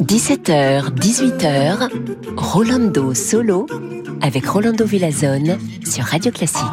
[0.00, 1.88] 17h, 18h,
[2.36, 3.66] Rolando Solo
[4.20, 6.64] avec Rolando Villazone sur Radio Classique.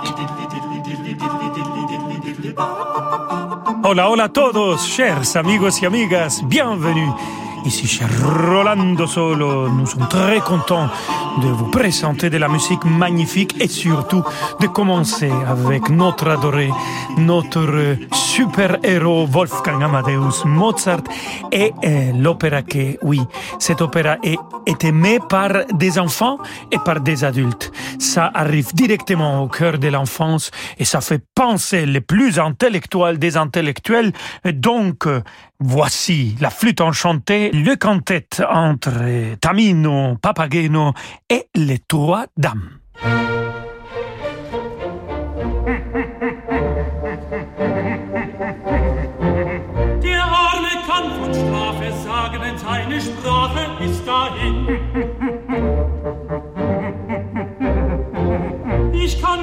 [3.84, 7.12] Hola, hola a todos, chers amigos y amigas, bienvenue
[7.66, 10.90] Ici chez Rolando Solo, nous sommes très contents
[11.38, 14.24] de vous présenter de la musique magnifique et surtout
[14.60, 16.70] de commencer avec notre adoré,
[17.18, 17.98] notre
[18.40, 21.04] super-héros Wolfgang Amadeus Mozart
[21.52, 23.20] et euh, l'opéra que, oui,
[23.60, 26.38] cet opéra est, est aimé par des enfants
[26.72, 27.70] et par des adultes.
[28.00, 33.36] Ça arrive directement au cœur de l'enfance et ça fait penser les plus intellectuels des
[33.36, 34.14] intellectuels.
[34.46, 35.06] Donc,
[35.62, 40.94] Voici la flûte enchantée, le cantet entre Tamino, Papageno
[41.30, 42.80] et les trois dames.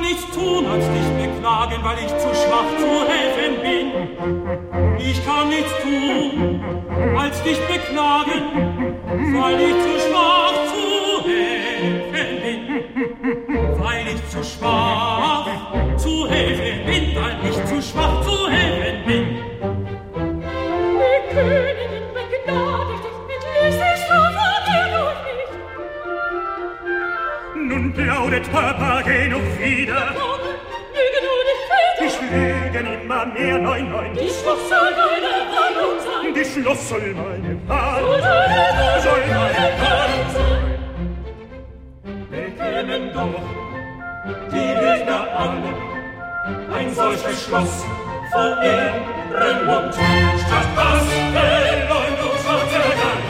[0.06, 3.86] Nichts tun, als dich beklagen, weil ich zu schwach zu helfen bin.
[4.98, 6.60] Ich kann nichts tun,
[7.18, 8.42] als dich beklagen,
[9.40, 12.60] weil ich zu schwach zu helfen bin.
[13.78, 15.48] Weil ich zu schwach
[15.96, 18.25] zu helfen bin, weil ich zu schwach
[27.96, 29.94] Plaudet Papa, geh noch wieder.
[29.94, 30.36] Papa,
[30.92, 31.96] lüge nur nicht wieder.
[31.98, 34.12] Dich lügen immer mehr, nein, nein.
[34.12, 36.34] Die Schluss soll meine Warnung sein.
[36.34, 39.00] Die Schluss soll meine Warnung sein.
[39.02, 40.64] Soll meine Warnung sein.
[42.30, 43.40] Wir kennen doch
[44.52, 45.72] die Lügner alle
[46.76, 47.84] ein solches Schloss
[48.30, 49.94] vor ihrem Mund.
[49.94, 53.25] Statt Masken und schwarzer Gang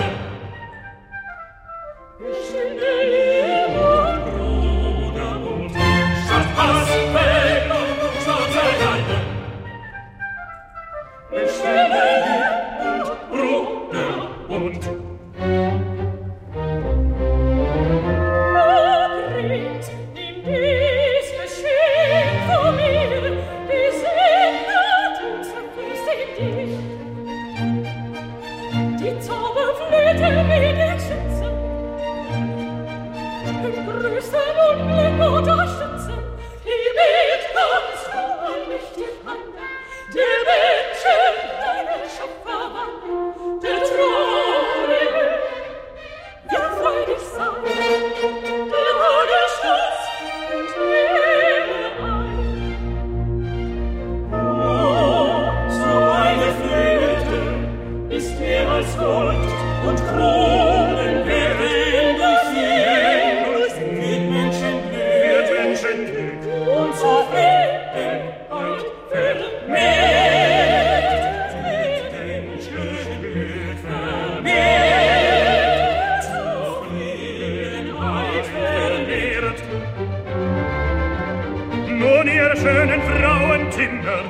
[82.66, 84.24] schönen Frauen, Kinder,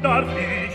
[0.00, 0.74] darf ich,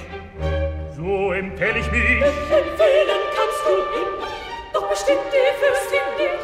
[0.98, 2.22] so empfehl ich mich,
[2.62, 4.28] empfehlen kannst du immer,
[4.74, 6.40] doch bestimmt die Fürstin dich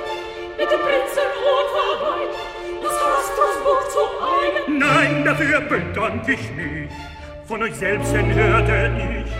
[0.58, 2.36] mit dem Prinzen unverweilt.
[2.84, 6.90] Das Hastusbuch zu einem Nein, dafür bedank ich mich.
[7.46, 9.32] Von euch selbst hörte ich,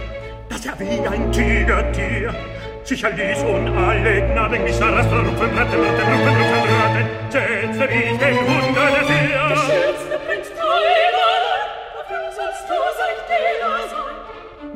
[0.50, 2.36] dass er wie ein Tigertier
[2.84, 8.18] sich erließ und alle Gnaden mich zerrasten, rupfen, ratten, ratten, rupfen, rupfen, ratten, setzte ich
[8.18, 9.15] den Hund an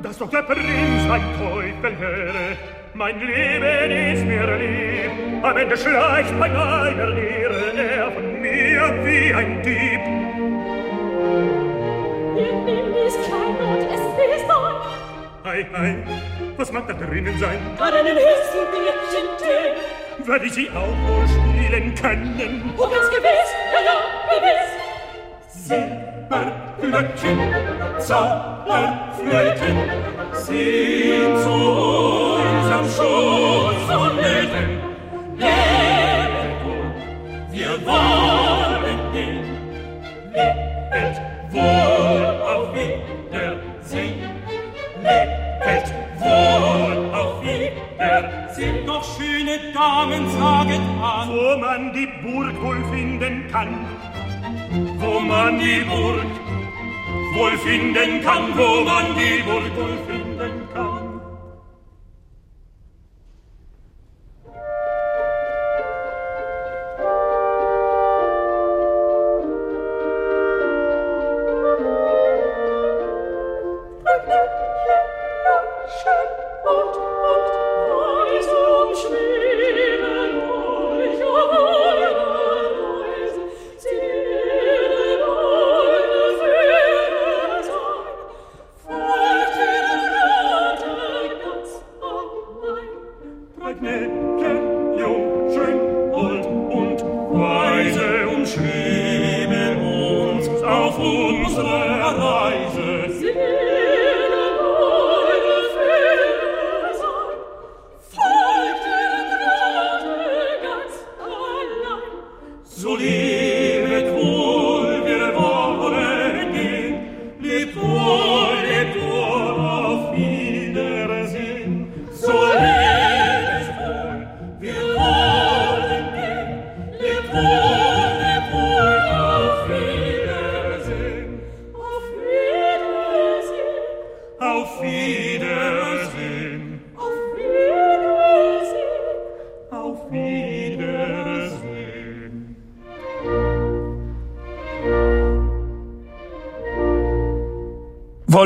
[0.02, 2.34] Dass doch der Prinz ein Teufel höre,
[2.94, 5.44] mein Leben ist mir lieb.
[5.44, 10.02] Am Ende schleicht bei meiner Ehre er von mir wie ein Dieb.
[12.36, 15.96] Nimm ihm dies Kleinod, es ist dein, Ei, ei,
[16.58, 17.60] was mag da drinnen sein?
[17.78, 20.28] an einen höchsten Märchentön.
[20.28, 22.74] Werde ich sie auch wohl spielen können?
[22.78, 23.98] Oh, ganz gewiss, ja, ja,
[24.40, 26.19] gewiss.
[26.30, 27.40] Silberflöckchen,
[27.98, 29.78] Zauberflöckchen,
[30.34, 31.56] sind zu
[32.38, 34.68] unserem Schutz vonnöten.
[35.38, 36.90] Lebe wohl,
[37.52, 39.44] wir wollen gehen.
[40.32, 41.16] Lebet
[41.50, 44.30] wohl, auf Wiedersehen.
[45.02, 45.88] Lebet
[46.20, 48.86] wohl, auf Wiedersehen.
[48.86, 53.88] Doch schöne Damen, saget an, wo man die Burg wohl finden kann
[55.00, 56.26] wo man die Burg,
[57.36, 60.59] wohl finden kann, wo man die wohl, wohl finden kann.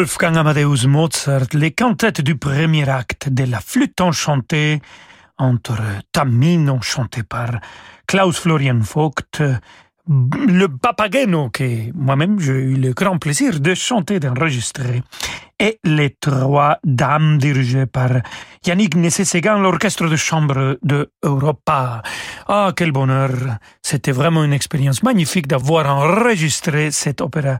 [0.04, 4.82] Wolfgang Amadeus Mozart, les cantates du premier acte de la flûte enchantée
[5.38, 5.78] entre
[6.12, 7.62] Tamino chanté par
[8.06, 9.42] Klaus Florian Vogt,
[10.06, 15.04] le Papageno que moi-même j'ai eu le grand plaisir de chanter, d'enregistrer,
[15.60, 18.10] et les trois dames dirigées par
[18.66, 22.02] Yannick Nessé-Séguin, l'orchestre de chambre de Europa.
[22.48, 23.32] Ah, quel bonheur!
[23.82, 27.60] C'était vraiment une expérience magnifique d'avoir enregistré cet opéra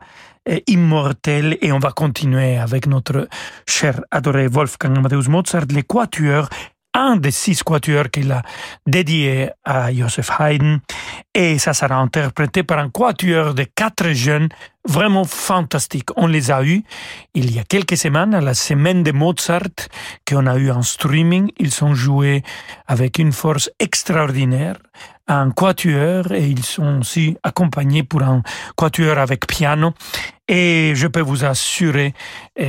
[0.68, 3.28] immortel et on va continuer avec notre
[3.66, 6.50] cher adoré Wolfgang Amadeus Mozart, les quatuors
[6.94, 8.44] un des six quatuors qu'il a
[8.86, 10.80] dédié à Joseph Haydn.
[11.34, 14.50] Et ça sera interprété par un quatuor de quatre jeunes
[14.88, 16.10] vraiment fantastiques.
[16.18, 16.84] On les a eus
[17.34, 19.90] il y a quelques semaines à la semaine de Mozart
[20.28, 21.52] qu'on a eu en streaming.
[21.58, 22.44] Ils sont joués
[22.88, 24.78] avec une force extraordinaire
[25.28, 28.44] un quatuor et ils sont aussi accompagnés pour un
[28.76, 29.94] quatuor avec piano.
[30.50, 32.14] Et je peux vous assurer,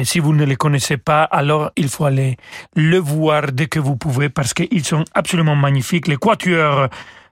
[0.04, 2.36] si vous ne les connaissez pas, alors il faut aller
[2.76, 6.06] le voir dès que vous pouvez parce qu'ils sont absolument magnifiques.
[6.06, 6.88] Les quatuors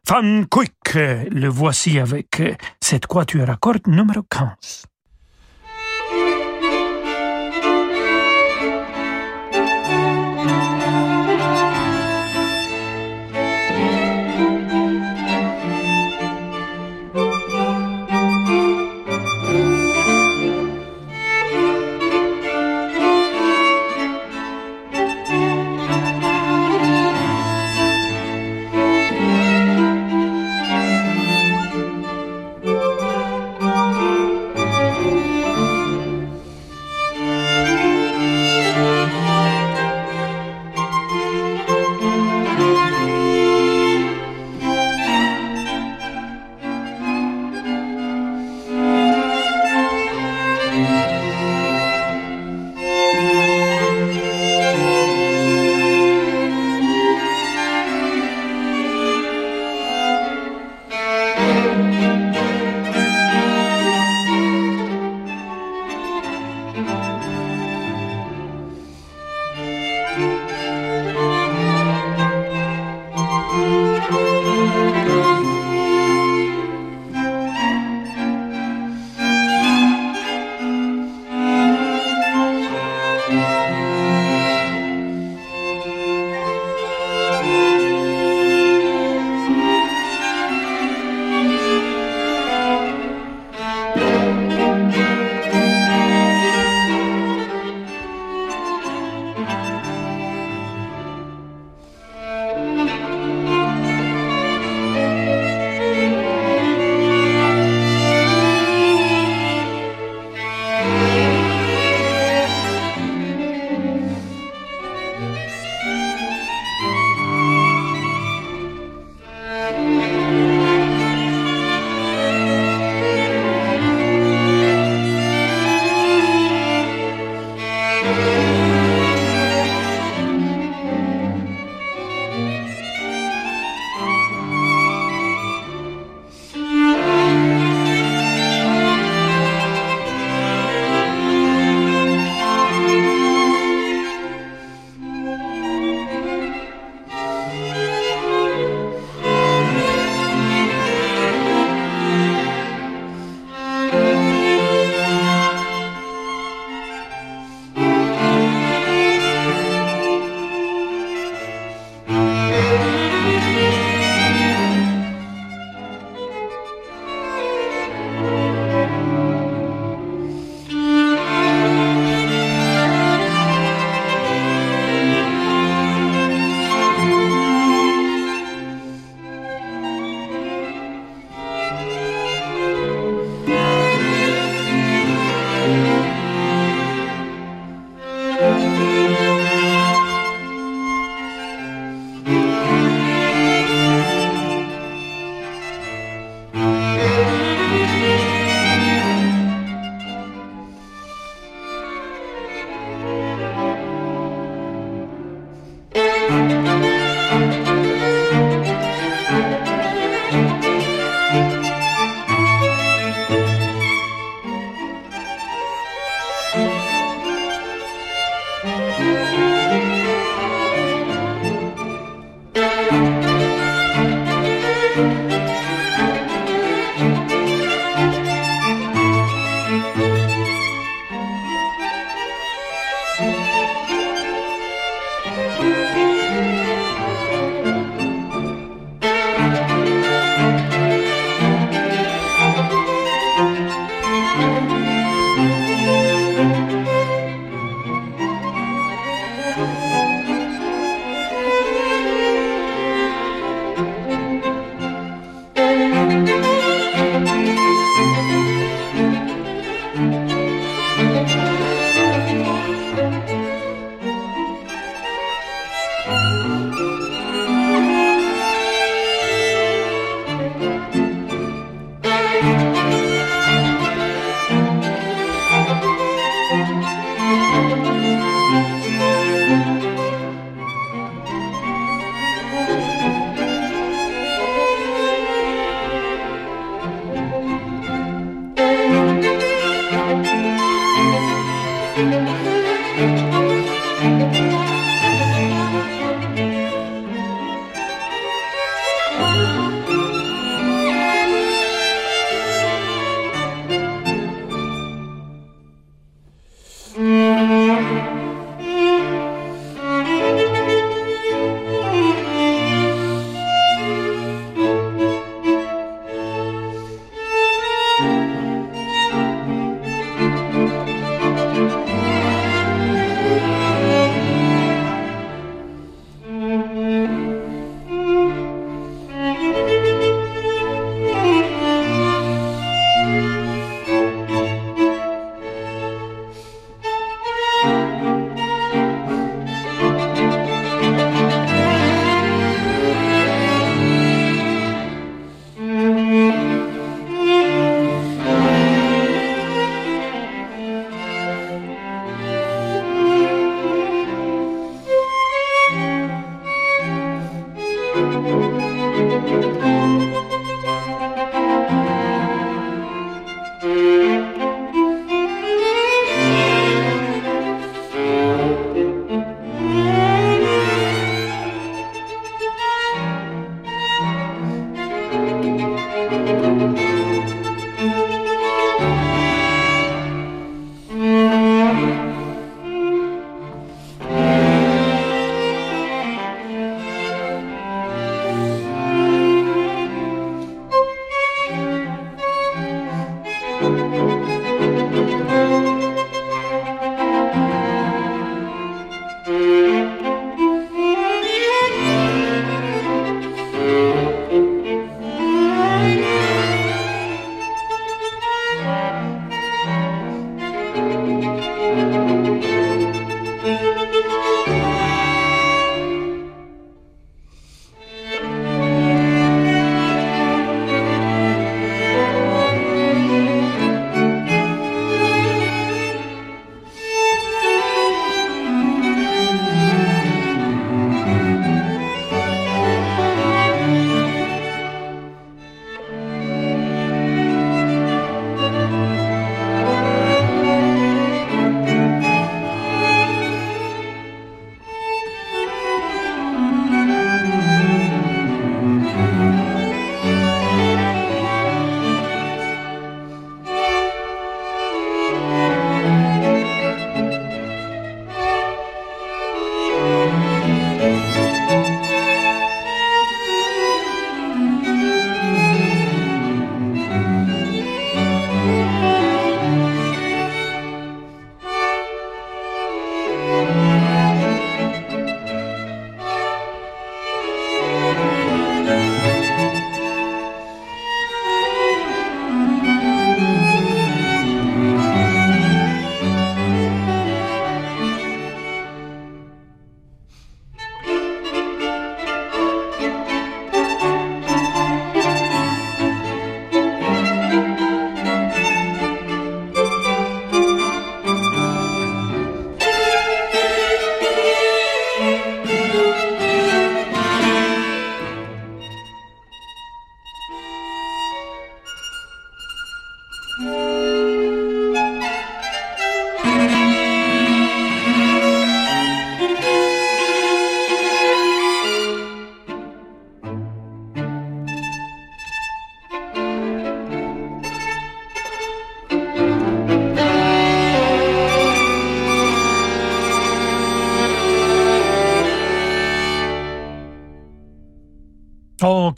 [0.08, 2.43] Van Quick, le voici avec
[2.81, 4.92] cette quatuor à cordes numéro 15.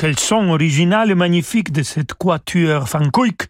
[0.05, 3.49] Quel son original et magnifique de cette quatuor fankoik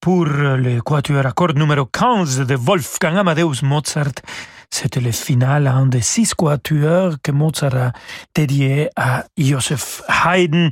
[0.00, 4.14] pour le quatuor à numéro 15 de Wolfgang Amadeus Mozart
[4.72, 7.92] c'était le final, un des six quatuors que Mozart a
[8.34, 10.70] dédié à Joseph Haydn.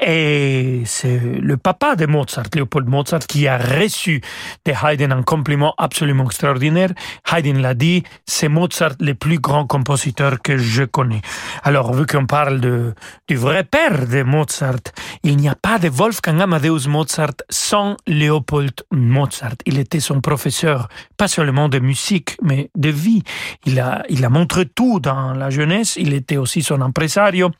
[0.00, 4.22] Et c'est le papa de Mozart, Leopold Mozart, qui a reçu
[4.64, 6.92] de Haydn un compliment absolument extraordinaire.
[7.30, 11.20] Haydn l'a dit, c'est Mozart le plus grand compositeur que je connais.
[11.62, 12.94] Alors, vu qu'on parle de,
[13.28, 14.80] du vrai père de Mozart,
[15.24, 19.56] il n'y a pas de Wolfgang Amadeus Mozart sans Leopold Mozart.
[19.66, 23.22] Il était son professeur, pas seulement de musique, mais de vie.
[23.66, 25.96] Il a, il a montré tout dans la jeunesse.
[25.96, 27.50] Il était aussi son impresario.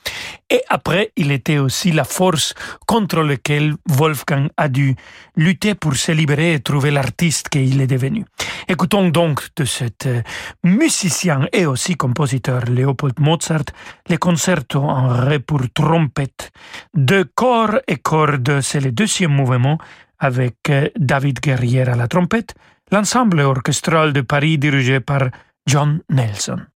[0.51, 2.55] Et après, il était aussi la force
[2.87, 4.95] contre laquelle Wolfgang a dû
[5.37, 8.25] lutter pour se libérer et trouver l'artiste qu'il est devenu.
[8.69, 10.23] Écoutons donc de cet euh,
[10.63, 13.65] musicien et aussi compositeur Leopold Mozart
[14.09, 16.53] les concertos en ré pour trompette
[16.95, 18.61] de corps et cordes.
[18.61, 19.79] C'est le deuxième mouvement
[20.19, 22.55] avec euh, David Guerrier à la trompette,
[22.91, 25.23] l'ensemble orchestral de Paris dirigé par
[25.67, 26.72] John Nelson.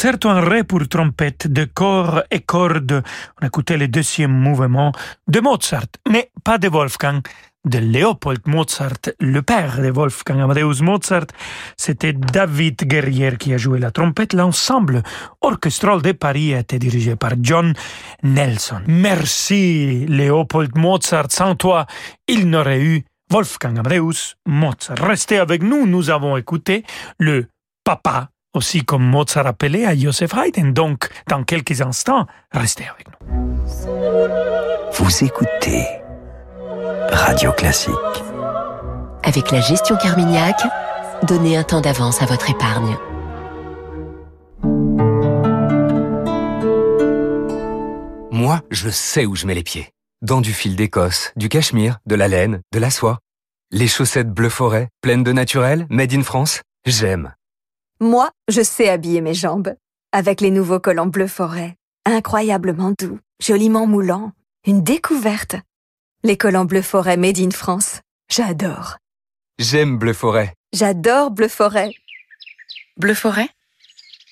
[0.00, 3.02] Concerto en ré pour trompette de corps et cordes.
[3.38, 4.92] On écoutait le deuxième mouvement
[5.28, 7.20] de Mozart, mais pas de Wolfgang,
[7.66, 11.26] de Leopold Mozart, le père de Wolfgang Amadeus Mozart.
[11.76, 14.32] C'était David Guerrier qui a joué la trompette.
[14.32, 15.02] L'ensemble
[15.42, 17.74] orchestral de Paris a été dirigé par John
[18.22, 18.80] Nelson.
[18.86, 21.30] Merci Leopold Mozart.
[21.30, 21.84] Sans toi,
[22.26, 24.96] il n'aurait eu Wolfgang Amadeus Mozart.
[24.98, 26.84] Restez avec nous, nous avons écouté
[27.18, 27.48] le
[27.84, 30.72] papa aussi comme Mozart appelé à Joseph Haydn.
[30.72, 33.56] Donc, dans quelques instants, restez avec nous.
[34.92, 35.86] Vous écoutez
[37.10, 37.94] Radio Classique.
[39.22, 40.60] Avec la gestion Carmignac,
[41.24, 42.96] donnez un temps d'avance à votre épargne.
[48.30, 49.90] Moi, je sais où je mets les pieds.
[50.22, 53.18] Dans du fil d'Écosse, du cachemire, de la laine, de la soie.
[53.70, 57.32] Les chaussettes bleu forêt, pleines de naturel, made in France, j'aime.
[58.02, 59.74] Moi, je sais habiller mes jambes.
[60.12, 61.76] Avec les nouveaux collants bleu forêt.
[62.06, 64.32] Incroyablement doux, joliment moulants.
[64.66, 65.56] Une découverte.
[66.22, 68.00] Les collants bleu forêt made in France.
[68.30, 68.96] J'adore.
[69.58, 70.54] J'aime bleu forêt.
[70.72, 71.92] J'adore bleu forêt.
[72.96, 73.50] Bleu forêt?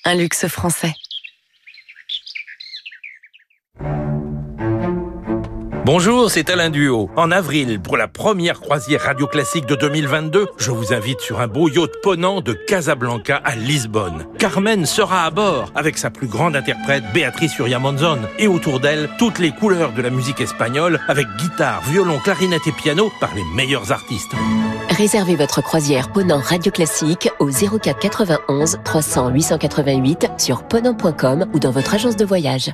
[0.03, 0.95] Un luxe français.
[5.85, 7.09] Bonjour, c'est Alain Duo.
[7.15, 11.47] En avril, pour la première croisière radio classique de 2022, je vous invite sur un
[11.47, 14.25] beau yacht ponant de Casablanca à Lisbonne.
[14.37, 19.39] Carmen sera à bord avec sa plus grande interprète Béatrice Uriamonzon et autour d'elle toutes
[19.39, 23.91] les couleurs de la musique espagnole avec guitare, violon, clarinette et piano par les meilleurs
[23.91, 24.33] artistes.
[24.89, 31.71] Réservez votre croisière Ponant Radio Classique au 04 91 300 888 sur ponant.com ou dans
[31.71, 32.73] votre agence de voyage.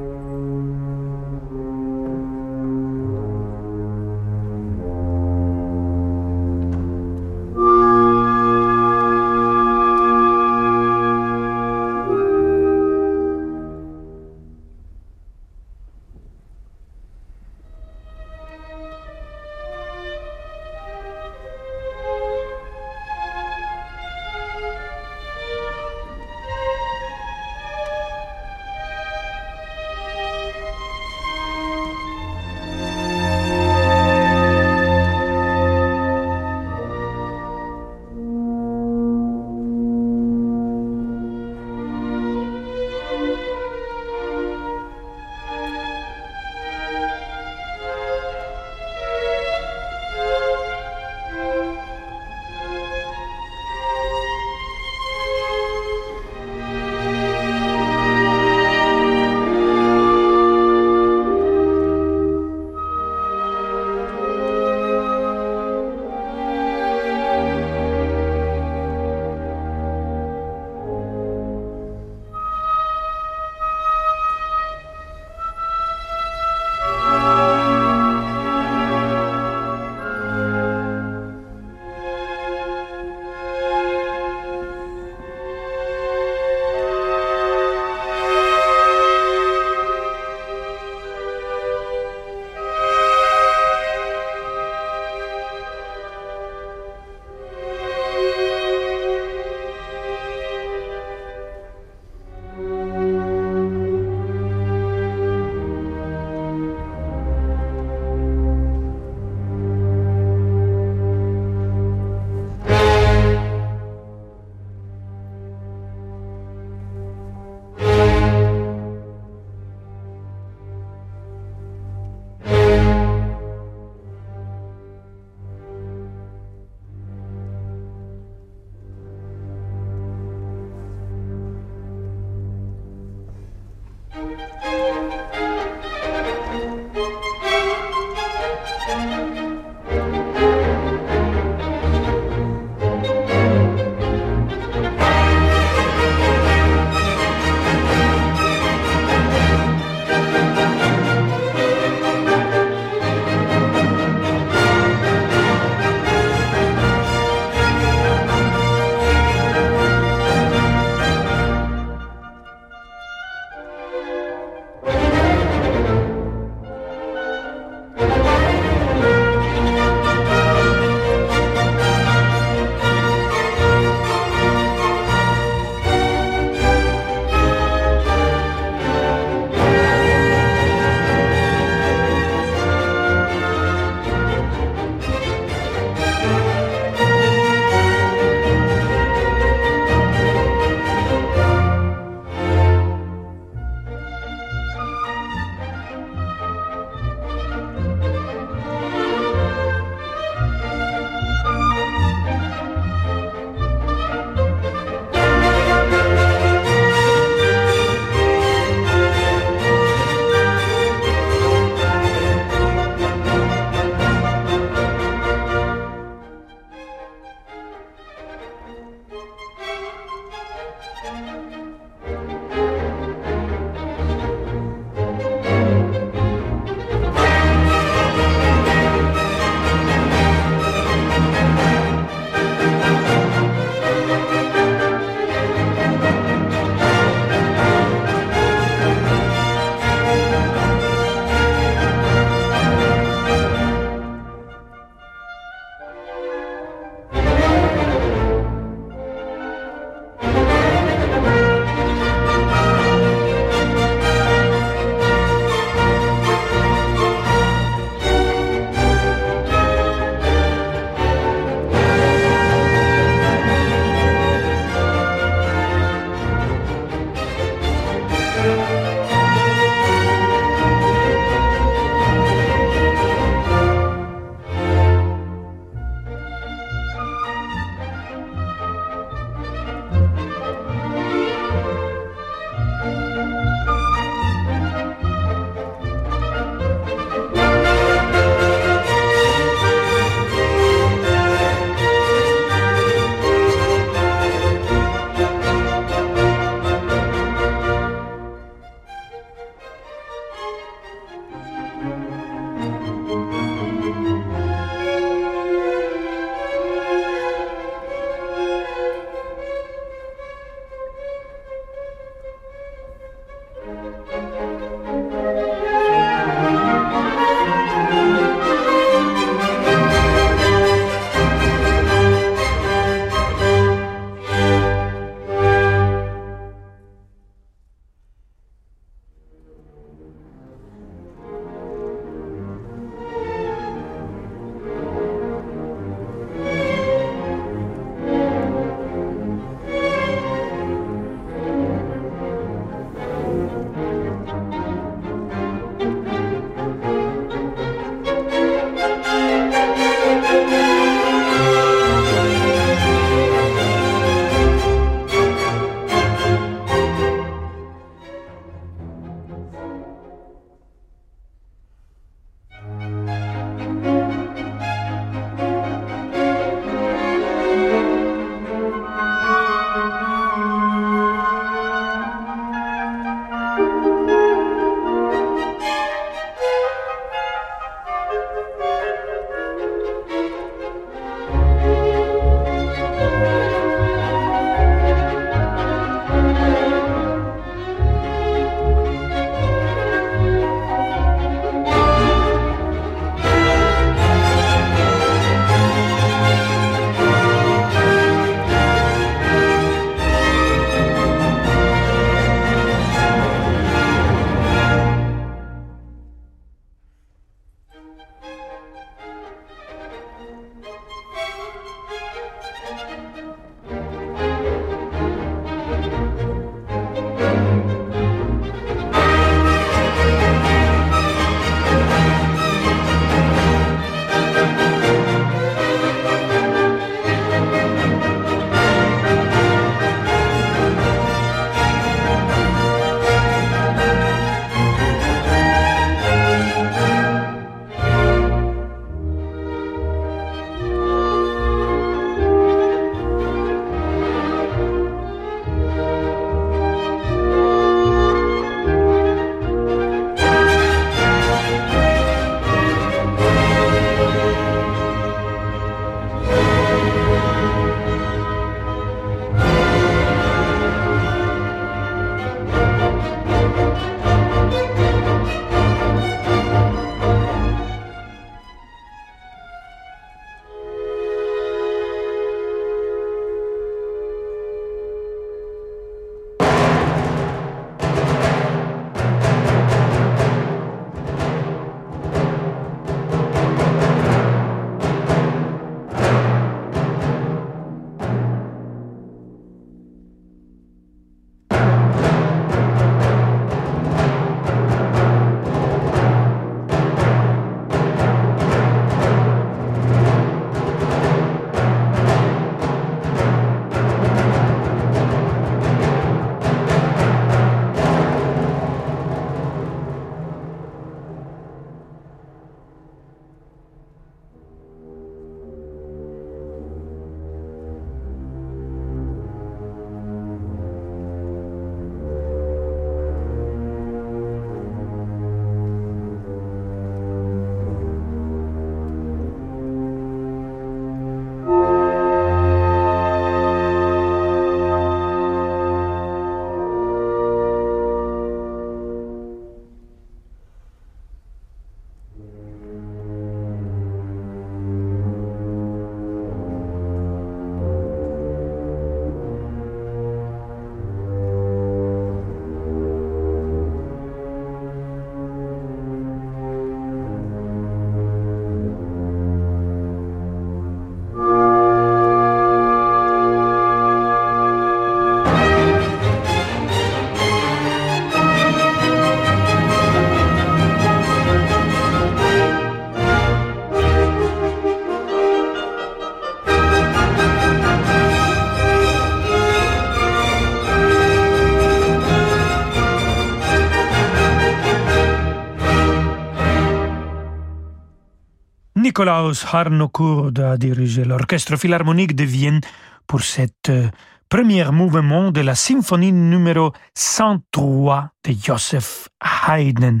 [588.92, 592.60] Nikolaus Harnoncourt a dirigé l'Orchestre philharmonique de Vienne
[593.06, 593.88] pour cette euh,
[594.32, 599.10] premier mouvement de la symphonie numéro 103 de Joseph
[599.46, 600.00] Haydn.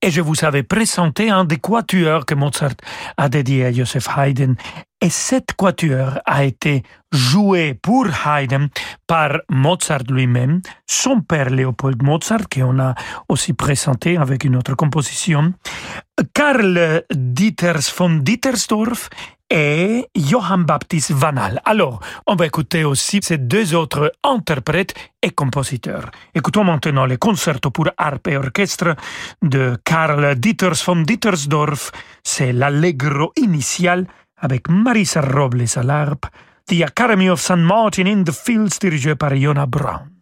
[0.00, 2.78] Et je vous avais présenté un des quatuors que Mozart
[3.18, 4.54] a dédié à Joseph Haydn.
[5.02, 8.68] Et cette quatuor a été joué pour Haydn
[9.06, 12.94] par Mozart lui-même, son père Léopold Mozart, qu'on a
[13.28, 15.52] aussi présenté avec une autre composition,
[16.32, 19.10] Karl Dieters von Dietersdorf
[19.50, 21.60] et Johann Baptist Vanal.
[21.64, 26.10] Alors, on va écouter aussi ces deux autres interprètes et compositeurs.
[26.34, 28.94] Écoutons maintenant le concerto pour harpe et orchestre
[29.42, 31.92] de Karl Dieters von Dietersdorf.
[32.22, 36.26] C'est l'allegro initial avec Marisa Robles à l'harpe,
[36.66, 37.56] The Academy of St.
[37.56, 40.17] Martin in the Fields dirigé par Yona Brown.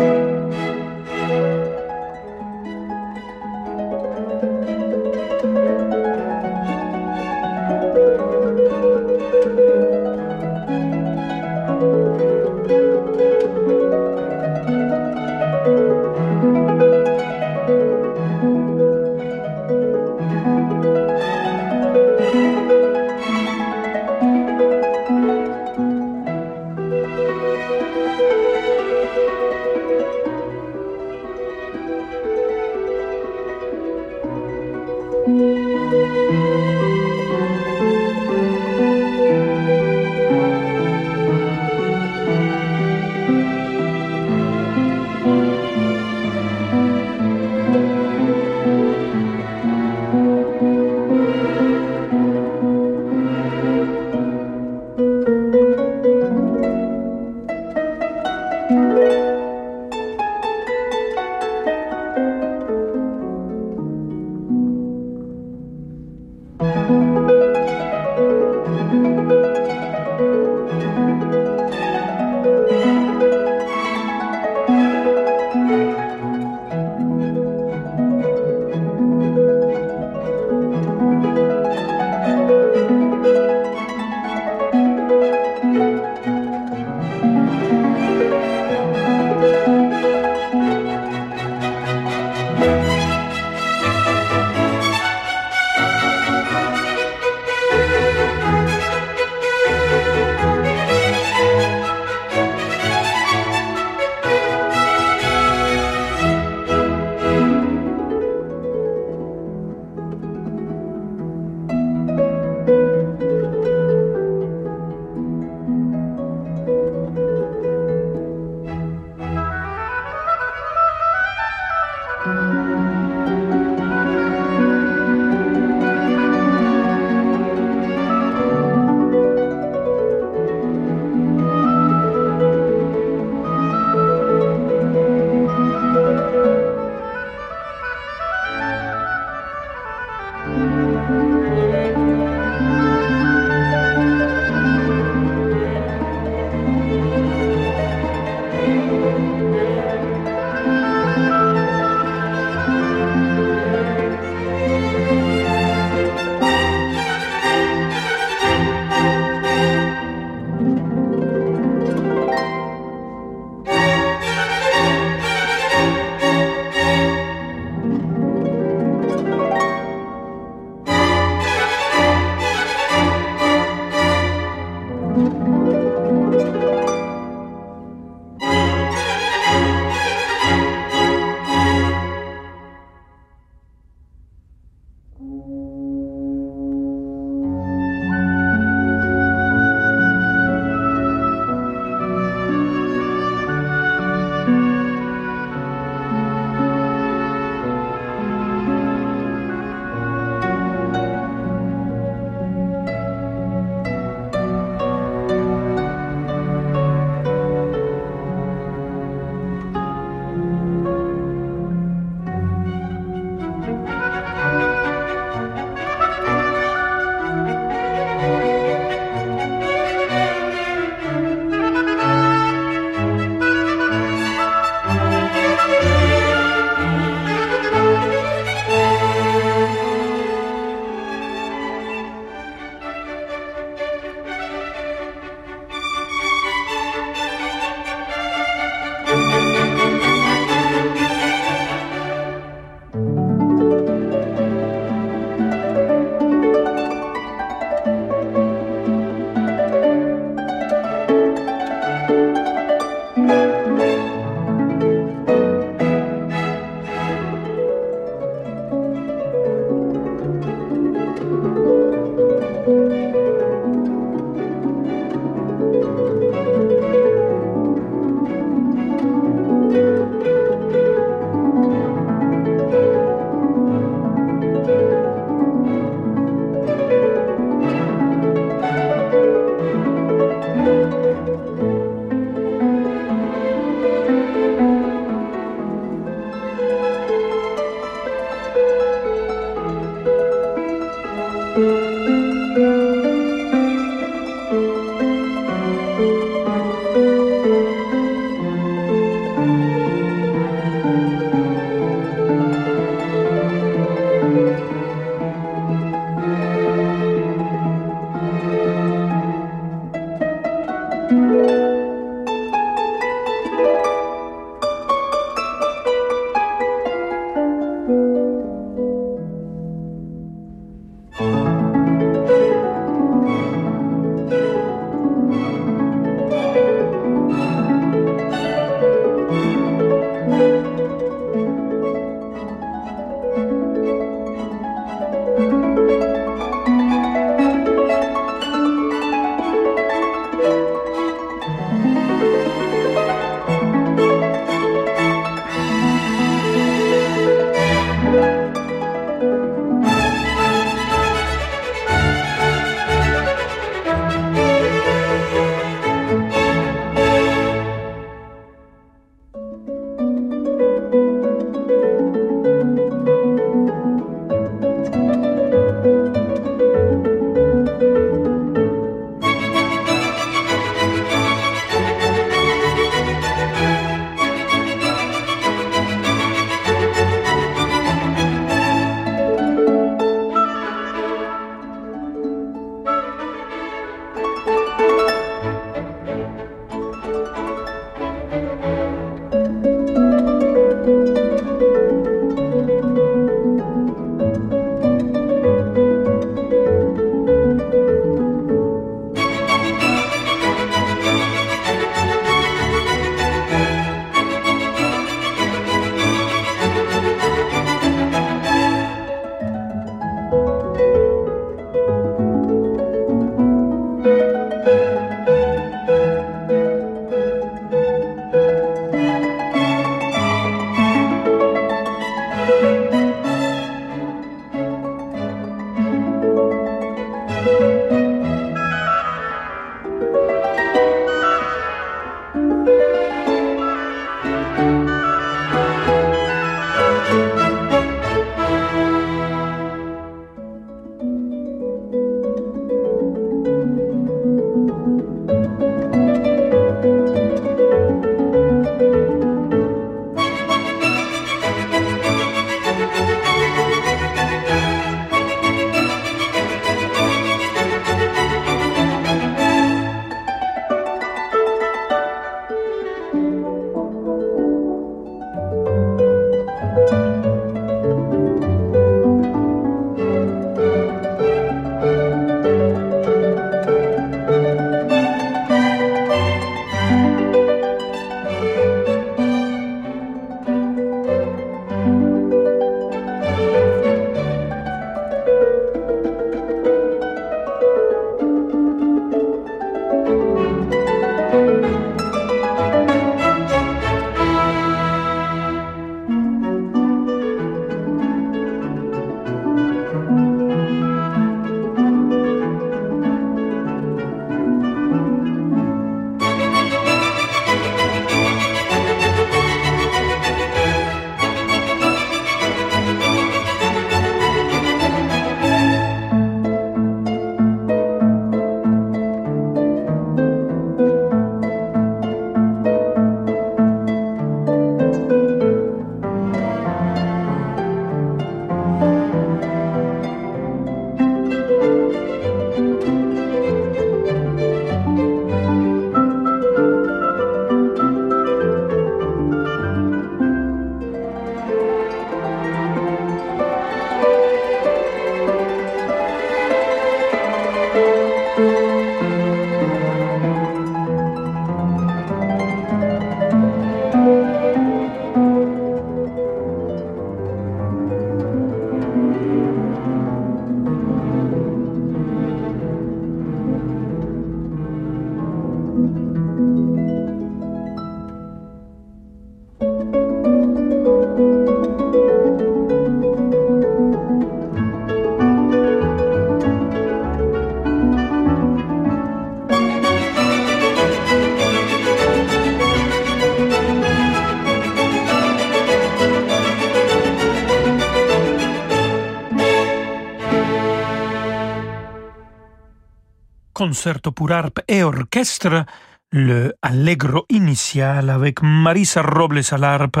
[593.62, 595.64] Concerto pour harpe et orchestre,
[596.10, 600.00] le Allegro initial avec Marisa Robles à l'harpe,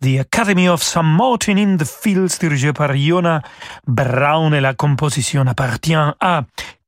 [0.00, 1.02] The Academy of St.
[1.04, 3.42] Martin in the Fields dirigé par Jona
[3.86, 6.44] Braun et la composition appartient à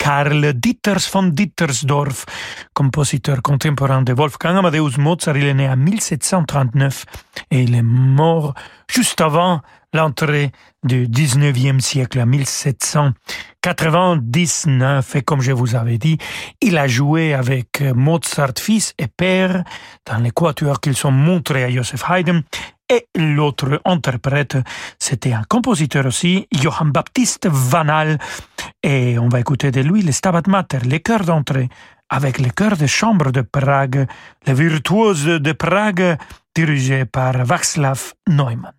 [0.09, 2.25] Karl Ditters von Dittersdorf,
[2.73, 5.37] compositeur contemporain de Wolfgang Amadeus Mozart.
[5.37, 7.05] Il est né en 1739
[7.51, 8.55] et il est mort
[8.91, 9.61] juste avant
[9.93, 10.51] l'entrée
[10.83, 15.17] du 19e siècle, en 1799.
[15.17, 16.17] Et comme je vous avais dit,
[16.63, 19.63] il a joué avec Mozart fils et père
[20.07, 22.41] dans les quatuors qu'ils sont montrés à Joseph Haydn
[22.89, 24.57] et l'autre interprète,
[24.99, 28.18] c'était un compositeur aussi, Johann Baptiste Vanal.
[28.82, 31.68] Et on va écouter de lui le Stabat Mater, les chœurs d'entrée,
[32.09, 34.07] avec les chœurs de chambre de Prague,
[34.47, 36.16] les virtuoses de Prague,
[36.55, 38.78] dirigés par Václav Neumann.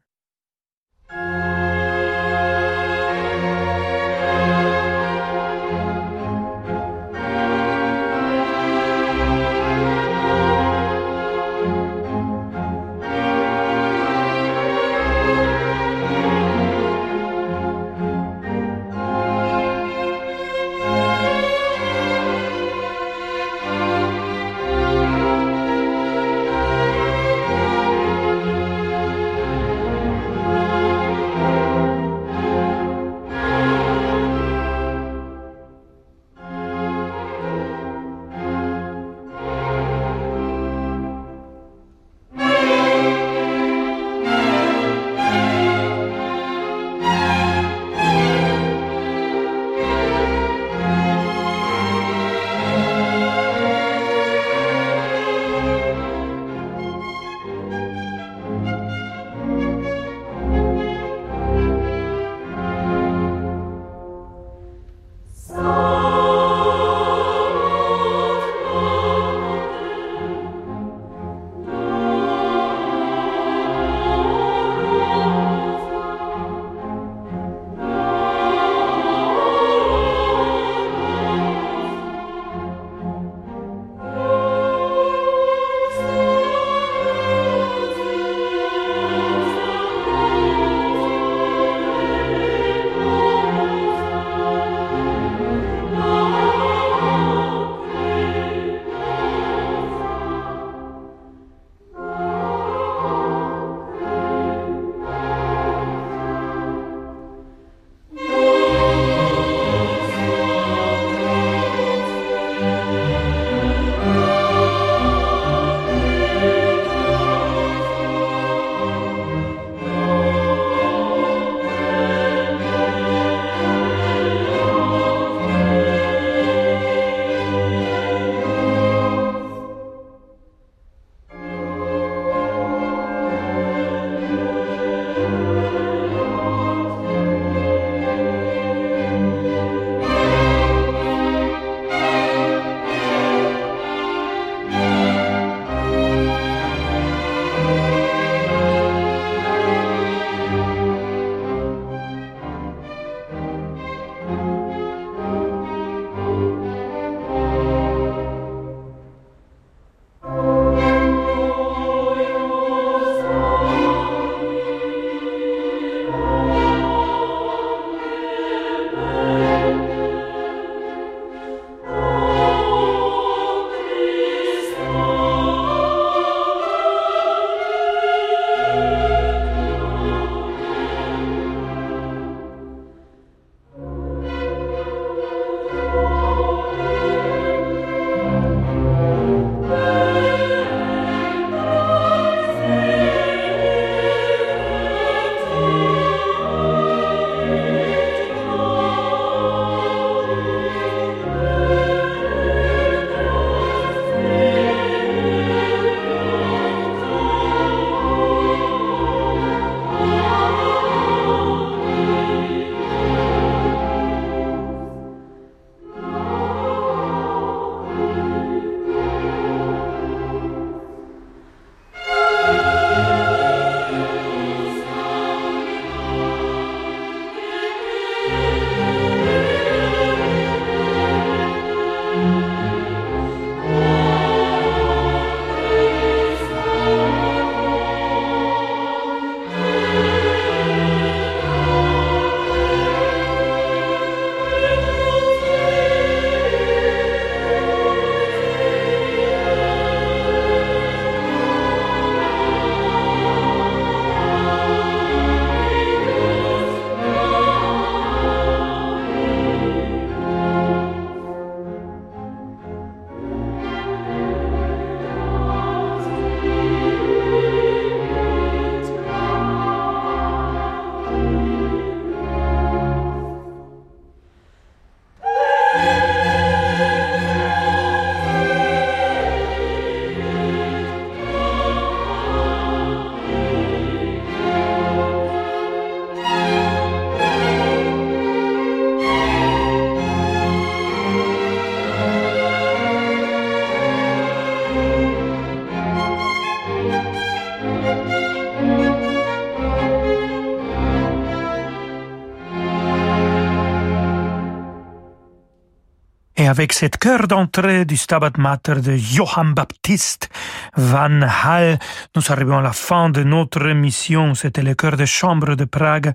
[306.49, 310.29] Avec cette chœur d'entrée du Stabat Mater de Johann Baptist
[310.75, 311.77] Van Hal,
[312.15, 314.33] nous arrivons à la fin de notre émission.
[314.33, 316.11] C'était le chœur de chambre de Prague,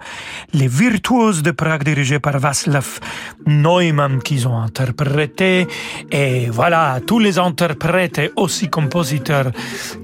[0.53, 2.99] les virtuoses de Prague dirigés par Václav
[3.47, 5.69] Neumann qu'ils ont interprété.
[6.11, 9.53] Et voilà, tous les interprètes et aussi compositeurs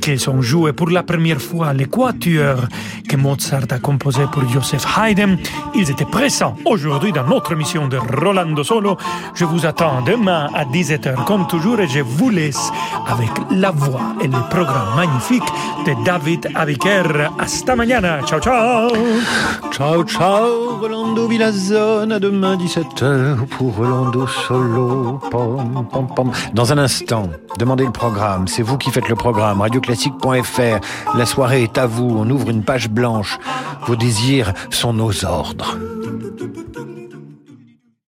[0.01, 2.69] qu'ils ont joué pour la première fois les quatuors
[3.09, 5.39] que Mozart a composé pour Joseph Haydn.
[5.75, 8.97] Ils étaient présents aujourd'hui dans notre émission de Rolando Solo.
[9.35, 12.71] Je vous attends demain à 17h comme toujours et je vous laisse
[13.07, 15.45] avec la voix et le programme magnifique
[15.87, 17.31] de David Aviker.
[17.39, 18.21] Hasta mañana.
[18.27, 18.91] Ciao, ciao.
[19.73, 22.13] Ciao, ciao, Rolando Villazone.
[22.13, 25.21] À demain 17h pour Rolando Solo.
[25.31, 26.33] Pom, pom, pom.
[26.53, 28.47] Dans un instant, demandez le programme.
[28.47, 29.61] C'est vous qui faites le programme.
[29.61, 31.17] Radioclassique.fr.
[31.17, 32.15] La soirée est à vous.
[32.19, 33.39] On ouvre une page blanche.
[33.87, 35.79] Vos désirs sont nos ordres.